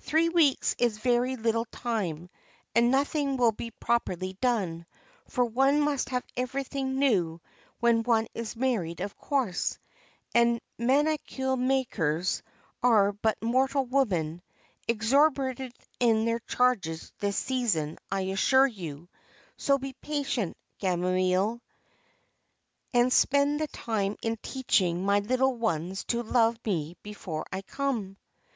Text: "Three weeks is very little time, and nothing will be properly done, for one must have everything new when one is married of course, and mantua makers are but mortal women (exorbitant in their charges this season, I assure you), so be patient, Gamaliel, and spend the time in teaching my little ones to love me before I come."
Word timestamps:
"Three 0.00 0.28
weeks 0.28 0.74
is 0.80 0.98
very 0.98 1.36
little 1.36 1.64
time, 1.66 2.30
and 2.74 2.90
nothing 2.90 3.36
will 3.36 3.52
be 3.52 3.70
properly 3.70 4.36
done, 4.40 4.86
for 5.28 5.44
one 5.44 5.80
must 5.82 6.08
have 6.08 6.24
everything 6.36 6.98
new 6.98 7.40
when 7.78 8.02
one 8.02 8.26
is 8.34 8.56
married 8.56 9.00
of 9.00 9.16
course, 9.16 9.78
and 10.34 10.60
mantua 10.78 11.56
makers 11.56 12.42
are 12.82 13.12
but 13.12 13.40
mortal 13.40 13.86
women 13.86 14.42
(exorbitant 14.88 15.76
in 16.00 16.24
their 16.24 16.40
charges 16.40 17.12
this 17.20 17.36
season, 17.36 17.98
I 18.10 18.22
assure 18.22 18.66
you), 18.66 19.08
so 19.56 19.78
be 19.78 19.92
patient, 19.92 20.56
Gamaliel, 20.80 21.62
and 22.92 23.12
spend 23.12 23.60
the 23.60 23.68
time 23.68 24.16
in 24.22 24.38
teaching 24.42 25.04
my 25.06 25.20
little 25.20 25.54
ones 25.54 26.02
to 26.06 26.24
love 26.24 26.58
me 26.64 26.96
before 27.04 27.46
I 27.52 27.62
come." 27.62 28.16